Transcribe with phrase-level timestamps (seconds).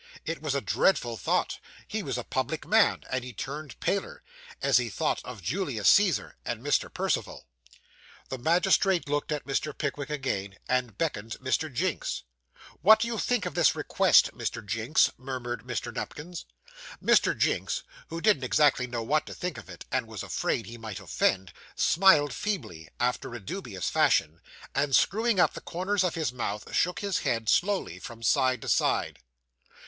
[0.25, 1.59] It was a dreadful thought.
[1.87, 4.23] He was a public man; and he turned paler,
[4.59, 6.91] as he thought of Julius Caesar and Mr.
[6.91, 7.45] Perceval.
[8.29, 9.77] The magistrate looked at Mr.
[9.77, 11.71] Pickwick again, and beckoned Mr.
[11.71, 12.23] Jinks.
[12.81, 14.65] 'What do you think of this request, Mr.
[14.65, 15.93] Jinks?' murmured Mr.
[15.93, 16.45] Nupkins.
[16.99, 17.37] Mr.
[17.37, 20.99] Jinks, who didn't exactly know what to think of it, and was afraid he might
[20.99, 24.41] offend, smiled feebly, after a dubious fashion,
[24.73, 28.67] and, screwing up the corners of his mouth, shook his head slowly from side to
[28.67, 29.19] side.